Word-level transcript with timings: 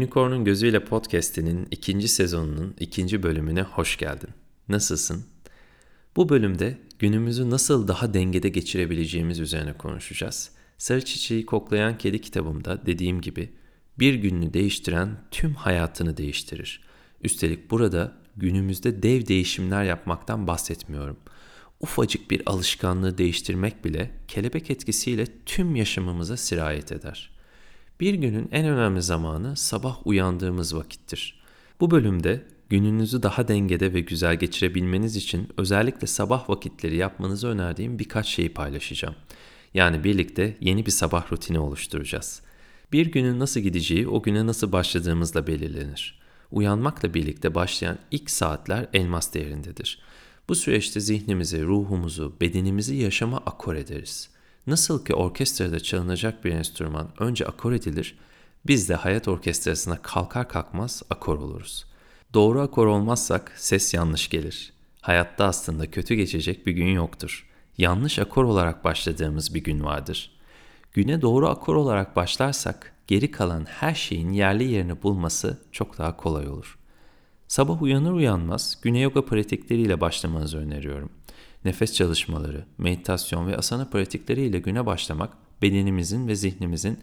Unicorn'un 0.00 0.44
Gözüyle 0.44 0.84
Podcast'inin 0.84 1.68
ikinci 1.70 2.08
sezonunun 2.08 2.74
ikinci 2.80 3.22
bölümüne 3.22 3.62
hoş 3.62 3.96
geldin. 3.96 4.30
Nasılsın? 4.68 5.24
Bu 6.16 6.28
bölümde 6.28 6.78
günümüzü 6.98 7.50
nasıl 7.50 7.88
daha 7.88 8.14
dengede 8.14 8.48
geçirebileceğimiz 8.48 9.40
üzerine 9.40 9.72
konuşacağız. 9.72 10.50
Sarı 10.78 11.04
Çiçeği 11.04 11.46
Koklayan 11.46 11.98
Kedi 11.98 12.20
kitabımda 12.20 12.86
dediğim 12.86 13.20
gibi 13.20 13.52
bir 13.98 14.14
gününü 14.14 14.54
değiştiren 14.54 15.20
tüm 15.30 15.54
hayatını 15.54 16.16
değiştirir. 16.16 16.82
Üstelik 17.22 17.70
burada 17.70 18.12
günümüzde 18.36 19.02
dev 19.02 19.26
değişimler 19.26 19.84
yapmaktan 19.84 20.46
bahsetmiyorum. 20.46 21.16
Ufacık 21.80 22.30
bir 22.30 22.42
alışkanlığı 22.46 23.18
değiştirmek 23.18 23.84
bile 23.84 24.10
kelebek 24.28 24.70
etkisiyle 24.70 25.26
tüm 25.46 25.76
yaşamımıza 25.76 26.36
sirayet 26.36 26.92
eder.'' 26.92 27.35
Bir 28.00 28.14
günün 28.14 28.48
en 28.52 28.66
önemli 28.66 29.02
zamanı 29.02 29.56
sabah 29.56 30.06
uyandığımız 30.06 30.76
vakittir. 30.76 31.40
Bu 31.80 31.90
bölümde 31.90 32.44
gününüzü 32.68 33.22
daha 33.22 33.48
dengede 33.48 33.94
ve 33.94 34.00
güzel 34.00 34.36
geçirebilmeniz 34.36 35.16
için 35.16 35.48
özellikle 35.56 36.06
sabah 36.06 36.50
vakitleri 36.50 36.96
yapmanızı 36.96 37.48
önerdiğim 37.48 37.98
birkaç 37.98 38.26
şeyi 38.26 38.54
paylaşacağım. 38.54 39.14
Yani 39.74 40.04
birlikte 40.04 40.56
yeni 40.60 40.86
bir 40.86 40.90
sabah 40.90 41.32
rutini 41.32 41.58
oluşturacağız. 41.58 42.42
Bir 42.92 43.06
günün 43.06 43.38
nasıl 43.40 43.60
gideceği 43.60 44.08
o 44.08 44.22
güne 44.22 44.46
nasıl 44.46 44.72
başladığımızla 44.72 45.46
belirlenir. 45.46 46.20
Uyanmakla 46.50 47.14
birlikte 47.14 47.54
başlayan 47.54 47.98
ilk 48.10 48.30
saatler 48.30 48.88
elmas 48.92 49.34
değerindedir. 49.34 49.98
Bu 50.48 50.54
süreçte 50.54 51.00
zihnimizi, 51.00 51.62
ruhumuzu, 51.62 52.36
bedenimizi 52.40 52.96
yaşama 52.96 53.36
akor 53.36 53.74
ederiz. 53.74 54.35
Nasıl 54.66 55.04
ki 55.04 55.14
orkestrada 55.14 55.80
çalınacak 55.80 56.44
bir 56.44 56.50
enstrüman 56.50 57.08
önce 57.18 57.46
akor 57.46 57.72
edilir, 57.72 58.18
biz 58.66 58.88
de 58.88 58.94
hayat 58.94 59.28
orkestrasına 59.28 60.02
kalkar 60.02 60.48
kalkmaz 60.48 61.02
akor 61.10 61.38
oluruz. 61.38 61.86
Doğru 62.34 62.60
akor 62.60 62.86
olmazsak 62.86 63.52
ses 63.56 63.94
yanlış 63.94 64.28
gelir. 64.28 64.72
Hayatta 65.00 65.44
aslında 65.44 65.90
kötü 65.90 66.14
geçecek 66.14 66.66
bir 66.66 66.72
gün 66.72 66.86
yoktur. 66.86 67.46
Yanlış 67.78 68.18
akor 68.18 68.44
olarak 68.44 68.84
başladığımız 68.84 69.54
bir 69.54 69.64
gün 69.64 69.84
vardır. 69.84 70.30
Güne 70.92 71.22
doğru 71.22 71.48
akor 71.48 71.74
olarak 71.76 72.16
başlarsak 72.16 72.92
geri 73.06 73.30
kalan 73.30 73.64
her 73.64 73.94
şeyin 73.94 74.30
yerli 74.30 74.64
yerini 74.64 75.02
bulması 75.02 75.58
çok 75.72 75.98
daha 75.98 76.16
kolay 76.16 76.48
olur. 76.48 76.78
Sabah 77.48 77.82
uyanır 77.82 78.12
uyanmaz 78.12 78.78
güne 78.82 79.00
yoga 79.00 79.24
pratikleriyle 79.24 80.00
başlamanızı 80.00 80.58
öneriyorum 80.58 81.10
nefes 81.66 81.94
çalışmaları, 81.94 82.64
meditasyon 82.78 83.46
ve 83.46 83.56
asana 83.56 83.84
pratikleriyle 83.88 84.58
güne 84.58 84.86
başlamak 84.86 85.36
bedenimizin 85.62 86.28
ve 86.28 86.36
zihnimizin 86.36 86.98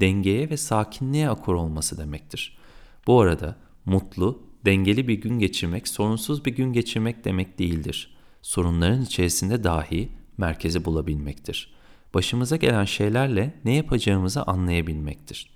dengeye 0.00 0.50
ve 0.50 0.56
sakinliğe 0.56 1.30
akor 1.30 1.54
olması 1.54 1.98
demektir. 1.98 2.58
Bu 3.06 3.20
arada 3.20 3.56
mutlu, 3.84 4.42
dengeli 4.64 5.08
bir 5.08 5.14
gün 5.14 5.38
geçirmek 5.38 5.88
sorunsuz 5.88 6.44
bir 6.44 6.56
gün 6.56 6.72
geçirmek 6.72 7.24
demek 7.24 7.58
değildir. 7.58 8.16
Sorunların 8.42 9.02
içerisinde 9.02 9.64
dahi 9.64 10.08
merkezi 10.38 10.84
bulabilmektir. 10.84 11.74
Başımıza 12.14 12.56
gelen 12.56 12.84
şeylerle 12.84 13.54
ne 13.64 13.74
yapacağımızı 13.74 14.42
anlayabilmektir. 14.42 15.50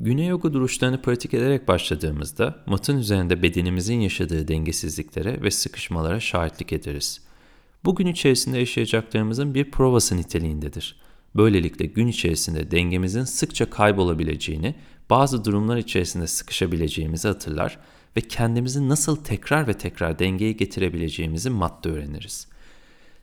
Güne 0.00 0.24
yoga 0.24 0.52
duruşlarını 0.52 1.02
pratik 1.02 1.34
ederek 1.34 1.68
başladığımızda 1.68 2.64
matın 2.66 2.98
üzerinde 2.98 3.42
bedenimizin 3.42 4.00
yaşadığı 4.00 4.48
dengesizliklere 4.48 5.42
ve 5.42 5.50
sıkışmalara 5.50 6.20
şahitlik 6.20 6.72
ederiz 6.72 7.29
bugün 7.84 8.06
içerisinde 8.06 8.58
yaşayacaklarımızın 8.58 9.54
bir 9.54 9.70
provası 9.70 10.16
niteliğindedir. 10.16 11.00
Böylelikle 11.36 11.86
gün 11.86 12.06
içerisinde 12.06 12.70
dengemizin 12.70 13.24
sıkça 13.24 13.70
kaybolabileceğini, 13.70 14.74
bazı 15.10 15.44
durumlar 15.44 15.76
içerisinde 15.76 16.26
sıkışabileceğimizi 16.26 17.28
hatırlar 17.28 17.78
ve 18.16 18.20
kendimizi 18.20 18.88
nasıl 18.88 19.16
tekrar 19.16 19.66
ve 19.66 19.74
tekrar 19.74 20.18
dengeye 20.18 20.52
getirebileceğimizi 20.52 21.50
madde 21.50 21.88
öğreniriz. 21.88 22.48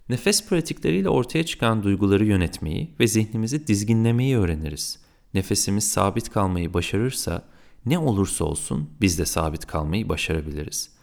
Nefes 0.10 0.48
pratikleriyle 0.50 1.10
ortaya 1.10 1.46
çıkan 1.46 1.84
duyguları 1.84 2.26
yönetmeyi 2.26 2.96
ve 3.00 3.08
zihnimizi 3.08 3.68
dizginlemeyi 3.68 4.38
öğreniriz. 4.38 5.00
Nefesimiz 5.34 5.92
sabit 5.92 6.30
kalmayı 6.30 6.74
başarırsa 6.74 7.44
ne 7.86 8.00
olursa 8.00 8.46
olsun 8.46 8.90
biz 9.02 9.20
de 9.20 9.26
sabit 9.26 9.66
kalmayı 9.66 10.10
başarabiliriz.'' 10.10 10.97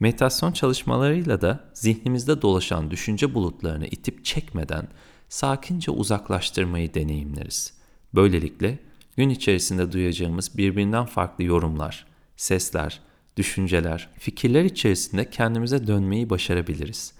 Meditasyon 0.00 0.52
çalışmalarıyla 0.52 1.40
da 1.40 1.70
zihnimizde 1.74 2.42
dolaşan 2.42 2.90
düşünce 2.90 3.34
bulutlarını 3.34 3.86
itip 3.86 4.24
çekmeden 4.24 4.88
sakince 5.28 5.90
uzaklaştırmayı 5.90 6.94
deneyimleriz. 6.94 7.72
Böylelikle 8.14 8.78
gün 9.16 9.28
içerisinde 9.28 9.92
duyacağımız 9.92 10.56
birbirinden 10.56 11.04
farklı 11.04 11.44
yorumlar, 11.44 12.06
sesler, 12.36 13.00
düşünceler, 13.36 14.08
fikirler 14.18 14.64
içerisinde 14.64 15.30
kendimize 15.30 15.86
dönmeyi 15.86 16.30
başarabiliriz. 16.30 17.12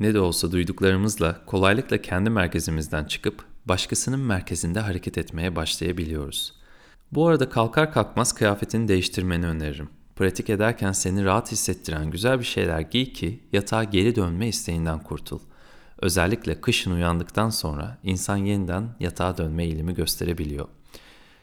Ne 0.00 0.14
de 0.14 0.20
olsa 0.20 0.52
duyduklarımızla 0.52 1.44
kolaylıkla 1.46 2.02
kendi 2.02 2.30
merkezimizden 2.30 3.04
çıkıp 3.04 3.44
başkasının 3.64 4.20
merkezinde 4.20 4.80
hareket 4.80 5.18
etmeye 5.18 5.56
başlayabiliyoruz. 5.56 6.54
Bu 7.12 7.28
arada 7.28 7.48
kalkar 7.48 7.92
kalkmaz 7.92 8.32
kıyafetini 8.32 8.88
değiştirmeni 8.88 9.46
öneririm. 9.46 9.88
Pratik 10.18 10.50
ederken 10.50 10.92
seni 10.92 11.24
rahat 11.24 11.52
hissettiren 11.52 12.10
güzel 12.10 12.38
bir 12.38 12.44
şeyler 12.44 12.80
giy 12.80 13.12
ki 13.12 13.40
yatağa 13.52 13.84
geri 13.84 14.16
dönme 14.16 14.48
isteğinden 14.48 15.02
kurtul. 15.02 15.40
Özellikle 15.98 16.60
kışın 16.60 16.90
uyandıktan 16.90 17.50
sonra 17.50 17.98
insan 18.02 18.36
yeniden 18.36 18.88
yatağa 19.00 19.36
dönme 19.36 19.64
eğilimi 19.64 19.94
gösterebiliyor. 19.94 20.68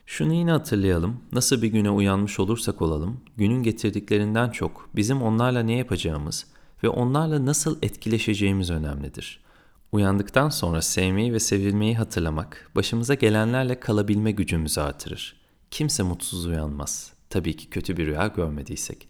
Şunu 0.06 0.34
yine 0.34 0.52
hatırlayalım, 0.52 1.22
nasıl 1.32 1.62
bir 1.62 1.68
güne 1.68 1.90
uyanmış 1.90 2.40
olursak 2.40 2.82
olalım, 2.82 3.22
günün 3.38 3.64
getirdiklerinden 3.64 4.50
çok 4.50 4.90
bizim 4.96 5.22
onlarla 5.22 5.64
ne 5.64 5.78
yapacağımız 5.78 6.46
ve 6.84 6.90
onlarla 6.90 7.46
nasıl 7.46 7.78
etkileşeceğimiz 7.82 8.70
önemlidir. 8.70 9.40
Uyandıktan 9.92 10.50
sonra 10.50 10.82
sevmeyi 10.82 11.34
ve 11.34 11.40
sevilmeyi 11.40 11.96
hatırlamak, 11.98 12.72
başımıza 12.76 13.14
gelenlerle 13.14 13.80
kalabilme 13.80 14.32
gücümüzü 14.32 14.82
artırır. 14.82 15.36
Kimse 15.72 16.04
mutsuz 16.04 16.46
uyanmaz. 16.46 17.15
Tabii 17.36 17.58
ki 17.58 17.70
kötü 17.70 17.98
bir 17.98 18.06
rüya 18.06 18.28
görmediysek. 18.28 19.08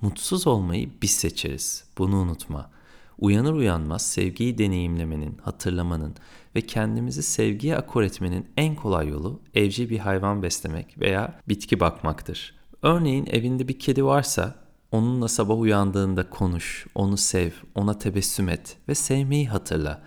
Mutsuz 0.00 0.46
olmayı 0.46 0.90
biz 1.02 1.10
seçeriz. 1.10 1.84
Bunu 1.98 2.16
unutma. 2.16 2.70
Uyanır 3.18 3.52
uyanmaz 3.52 4.06
sevgiyi 4.06 4.58
deneyimlemenin, 4.58 5.38
hatırlamanın 5.42 6.14
ve 6.54 6.60
kendimizi 6.60 7.22
sevgiye 7.22 7.76
akor 7.76 8.02
etmenin 8.02 8.46
en 8.56 8.74
kolay 8.74 9.08
yolu 9.08 9.40
evcil 9.54 9.90
bir 9.90 9.98
hayvan 9.98 10.42
beslemek 10.42 11.00
veya 11.00 11.40
bitki 11.48 11.80
bakmaktır. 11.80 12.54
Örneğin 12.82 13.26
evinde 13.26 13.68
bir 13.68 13.78
kedi 13.78 14.04
varsa 14.04 14.54
onunla 14.92 15.28
sabah 15.28 15.58
uyandığında 15.58 16.30
konuş, 16.30 16.86
onu 16.94 17.16
sev, 17.16 17.50
ona 17.74 17.98
tebessüm 17.98 18.48
et 18.48 18.76
ve 18.88 18.94
sevmeyi 18.94 19.48
hatırla. 19.48 20.02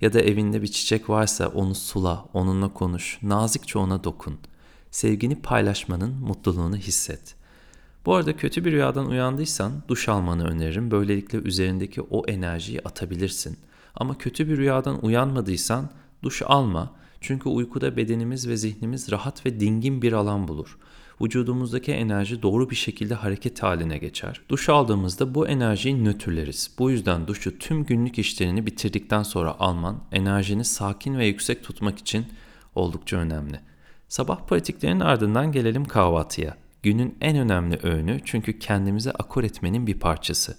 Ya 0.00 0.12
da 0.12 0.20
evinde 0.20 0.62
bir 0.62 0.68
çiçek 0.68 1.10
varsa 1.10 1.48
onu 1.48 1.74
sula, 1.74 2.24
onunla 2.32 2.72
konuş, 2.72 3.18
nazikçe 3.22 3.78
ona 3.78 4.04
dokun 4.04 4.38
sevgini 4.90 5.42
paylaşmanın 5.42 6.14
mutluluğunu 6.14 6.76
hisset. 6.76 7.34
Bu 8.06 8.14
arada 8.14 8.36
kötü 8.36 8.64
bir 8.64 8.72
rüyadan 8.72 9.06
uyandıysan 9.06 9.72
duş 9.88 10.08
almanı 10.08 10.48
öneririm. 10.48 10.90
Böylelikle 10.90 11.38
üzerindeki 11.38 12.02
o 12.02 12.26
enerjiyi 12.26 12.80
atabilirsin. 12.80 13.58
Ama 13.94 14.18
kötü 14.18 14.48
bir 14.48 14.56
rüyadan 14.56 15.04
uyanmadıysan 15.04 15.90
duş 16.22 16.42
alma. 16.46 16.94
Çünkü 17.20 17.48
uykuda 17.48 17.96
bedenimiz 17.96 18.48
ve 18.48 18.56
zihnimiz 18.56 19.10
rahat 19.10 19.46
ve 19.46 19.60
dingin 19.60 20.02
bir 20.02 20.12
alan 20.12 20.48
bulur. 20.48 20.78
Vücudumuzdaki 21.22 21.92
enerji 21.92 22.42
doğru 22.42 22.70
bir 22.70 22.76
şekilde 22.76 23.14
hareket 23.14 23.62
haline 23.62 23.98
geçer. 23.98 24.40
Duş 24.48 24.68
aldığımızda 24.68 25.34
bu 25.34 25.48
enerjiyi 25.48 26.04
nötrleriz. 26.04 26.70
Bu 26.78 26.90
yüzden 26.90 27.26
duşu 27.26 27.58
tüm 27.58 27.84
günlük 27.84 28.18
işlerini 28.18 28.66
bitirdikten 28.66 29.22
sonra 29.22 29.56
alman 29.58 30.04
enerjini 30.12 30.64
sakin 30.64 31.18
ve 31.18 31.26
yüksek 31.26 31.64
tutmak 31.64 31.98
için 31.98 32.26
oldukça 32.74 33.16
önemli. 33.16 33.60
Sabah 34.10 34.46
pratiklerinin 34.46 35.00
ardından 35.00 35.52
gelelim 35.52 35.84
kahvaltıya. 35.84 36.56
Günün 36.82 37.16
en 37.20 37.36
önemli 37.36 37.78
öğünü 37.82 38.20
çünkü 38.24 38.58
kendimize 38.58 39.10
akor 39.10 39.44
etmenin 39.44 39.86
bir 39.86 39.98
parçası. 39.98 40.56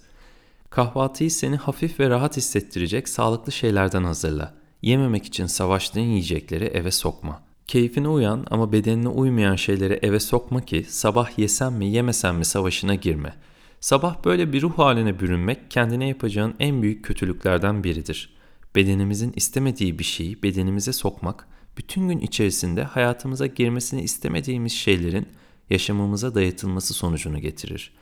Kahvaltıyı 0.70 1.30
seni 1.30 1.56
hafif 1.56 2.00
ve 2.00 2.10
rahat 2.10 2.36
hissettirecek 2.36 3.08
sağlıklı 3.08 3.52
şeylerden 3.52 4.04
hazırla. 4.04 4.54
Yememek 4.82 5.24
için 5.24 5.46
savaştığın 5.46 6.00
yiyecekleri 6.00 6.64
eve 6.64 6.90
sokma. 6.90 7.42
Keyfine 7.66 8.08
uyan 8.08 8.46
ama 8.50 8.72
bedenine 8.72 9.08
uymayan 9.08 9.56
şeyleri 9.56 9.98
eve 10.02 10.20
sokma 10.20 10.60
ki 10.60 10.86
sabah 10.88 11.38
yesen 11.38 11.72
mi 11.72 11.86
yemesen 11.86 12.34
mi 12.34 12.44
savaşına 12.44 12.94
girme. 12.94 13.34
Sabah 13.80 14.24
böyle 14.24 14.52
bir 14.52 14.62
ruh 14.62 14.78
haline 14.78 15.20
bürünmek 15.20 15.70
kendine 15.70 16.08
yapacağın 16.08 16.54
en 16.58 16.82
büyük 16.82 17.04
kötülüklerden 17.04 17.84
biridir. 17.84 18.34
Bedenimizin 18.76 19.32
istemediği 19.36 19.98
bir 19.98 20.04
şeyi 20.04 20.42
bedenimize 20.42 20.92
sokmak 20.92 21.48
bütün 21.76 22.08
gün 22.08 22.18
içerisinde 22.18 22.84
hayatımıza 22.84 23.46
girmesini 23.46 24.02
istemediğimiz 24.02 24.72
şeylerin 24.72 25.28
yaşamımıza 25.70 26.34
dayatılması 26.34 26.94
sonucunu 26.94 27.38
getirir. 27.38 27.92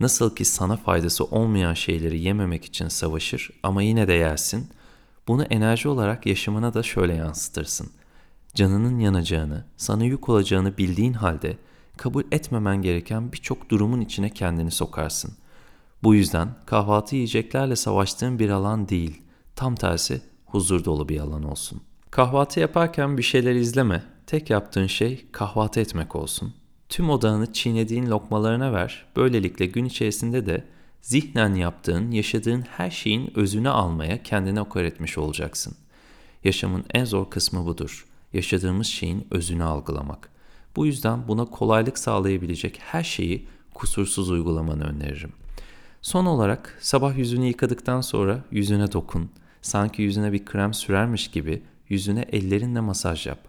Nasıl 0.00 0.36
ki 0.36 0.44
sana 0.44 0.76
faydası 0.76 1.24
olmayan 1.24 1.74
şeyleri 1.74 2.20
yememek 2.20 2.64
için 2.64 2.88
savaşır 2.88 3.50
ama 3.62 3.82
yine 3.82 4.08
de 4.08 4.12
yersin, 4.12 4.70
bunu 5.28 5.42
enerji 5.42 5.88
olarak 5.88 6.26
yaşamına 6.26 6.74
da 6.74 6.82
şöyle 6.82 7.14
yansıtırsın. 7.14 7.90
Canının 8.54 8.98
yanacağını, 8.98 9.64
sana 9.76 10.04
yük 10.04 10.28
olacağını 10.28 10.78
bildiğin 10.78 11.12
halde 11.12 11.56
kabul 11.96 12.24
etmemen 12.32 12.82
gereken 12.82 13.32
birçok 13.32 13.70
durumun 13.70 14.00
içine 14.00 14.30
kendini 14.30 14.70
sokarsın. 14.70 15.34
Bu 16.02 16.14
yüzden 16.14 16.48
kahvaltı 16.66 17.16
yiyeceklerle 17.16 17.76
savaştığın 17.76 18.38
bir 18.38 18.50
alan 18.50 18.88
değil, 18.88 19.22
tam 19.56 19.74
tersi 19.74 20.22
huzur 20.46 20.84
dolu 20.84 21.08
bir 21.08 21.20
alan 21.20 21.42
olsun. 21.42 21.80
Kahvaltı 22.16 22.60
yaparken 22.60 23.18
bir 23.18 23.22
şeyler 23.22 23.54
izleme. 23.54 24.02
Tek 24.26 24.50
yaptığın 24.50 24.86
şey 24.86 25.26
kahvaltı 25.32 25.80
etmek 25.80 26.16
olsun. 26.16 26.54
Tüm 26.88 27.10
odağını 27.10 27.52
çiğnediğin 27.52 28.06
lokmalarına 28.06 28.72
ver. 28.72 29.06
Böylelikle 29.16 29.66
gün 29.66 29.84
içerisinde 29.84 30.46
de 30.46 30.64
zihnen 31.02 31.54
yaptığın, 31.54 32.10
yaşadığın 32.10 32.60
her 32.60 32.90
şeyin 32.90 33.32
özünü 33.38 33.68
almaya 33.68 34.22
kendine 34.22 34.60
okar 34.60 34.84
etmiş 34.84 35.18
olacaksın. 35.18 35.76
Yaşamın 36.44 36.84
en 36.94 37.04
zor 37.04 37.30
kısmı 37.30 37.66
budur. 37.66 38.06
Yaşadığımız 38.32 38.86
şeyin 38.86 39.26
özünü 39.30 39.64
algılamak. 39.64 40.30
Bu 40.76 40.86
yüzden 40.86 41.28
buna 41.28 41.44
kolaylık 41.44 41.98
sağlayabilecek 41.98 42.78
her 42.80 43.04
şeyi 43.04 43.46
kusursuz 43.74 44.30
uygulamanı 44.30 44.84
öneririm. 44.84 45.32
Son 46.02 46.26
olarak 46.26 46.78
sabah 46.80 47.16
yüzünü 47.16 47.46
yıkadıktan 47.46 48.00
sonra 48.00 48.44
yüzüne 48.50 48.92
dokun. 48.92 49.30
Sanki 49.62 50.02
yüzüne 50.02 50.32
bir 50.32 50.44
krem 50.44 50.74
sürermiş 50.74 51.30
gibi 51.30 51.62
yüzüne 51.88 52.22
ellerinle 52.32 52.80
masaj 52.80 53.26
yap. 53.26 53.48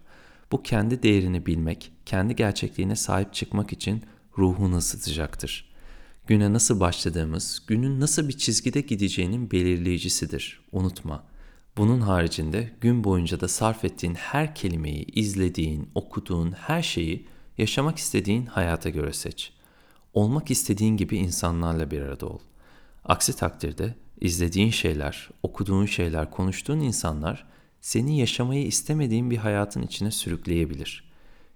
Bu 0.51 0.63
kendi 0.63 1.03
değerini 1.03 1.45
bilmek, 1.45 1.91
kendi 2.05 2.35
gerçekliğine 2.35 2.95
sahip 2.95 3.33
çıkmak 3.33 3.73
için 3.73 4.03
ruhunu 4.37 4.77
ısıtacaktır. 4.77 5.67
Güne 6.27 6.53
nasıl 6.53 6.79
başladığımız, 6.79 7.63
günün 7.67 7.99
nasıl 7.99 8.27
bir 8.27 8.37
çizgide 8.37 8.81
gideceğinin 8.81 9.51
belirleyicisidir. 9.51 10.59
Unutma. 10.71 11.23
Bunun 11.77 12.01
haricinde 12.01 12.73
gün 12.81 13.03
boyunca 13.03 13.39
da 13.39 13.47
sarf 13.47 13.85
ettiğin 13.85 14.15
her 14.15 14.55
kelimeyi, 14.55 15.05
izlediğin, 15.05 15.89
okuduğun 15.95 16.51
her 16.51 16.83
şeyi 16.83 17.27
yaşamak 17.57 17.97
istediğin 17.97 18.45
hayata 18.45 18.89
göre 18.89 19.13
seç. 19.13 19.53
Olmak 20.13 20.51
istediğin 20.51 20.97
gibi 20.97 21.17
insanlarla 21.17 21.91
bir 21.91 22.01
arada 22.01 22.25
ol. 22.25 22.39
Aksi 23.05 23.35
takdirde 23.35 23.95
izlediğin 24.21 24.71
şeyler, 24.71 25.29
okuduğun 25.43 25.85
şeyler, 25.85 26.31
konuştuğun 26.31 26.79
insanlar 26.79 27.47
seni 27.87 28.19
yaşamayı 28.19 28.65
istemediğin 28.65 29.31
bir 29.31 29.37
hayatın 29.37 29.81
içine 29.81 30.11
sürükleyebilir. 30.11 31.03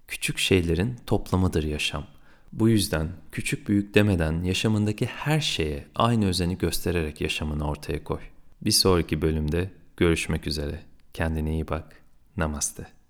Küçük 0.08 0.38
şeylerin 0.38 0.96
toplamıdır 1.08 1.64
yaşam. 1.64 2.08
Bu 2.54 2.70
yüzden 2.70 3.10
küçük 3.32 3.68
büyük 3.68 3.96
demeden 3.96 4.44
yaşamındaki 4.44 5.06
her 5.06 5.40
şeye 5.40 5.88
aynı 5.96 6.26
özeni 6.26 6.58
göstererek 6.58 7.22
yaşamını 7.22 7.68
ortaya 7.68 8.04
koy. 8.04 8.20
Bir 8.62 8.72
sonraki 8.72 9.22
bölümde 9.22 9.72
görüşmek 9.98 10.48
üzere. 10.48 10.80
Kendine 11.14 11.54
iyi 11.54 11.68
bak. 11.68 11.96
Namaste. 12.38 13.01